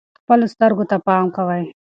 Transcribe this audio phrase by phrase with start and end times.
[0.19, 1.63] خپلو سترګو ته پام کوئ.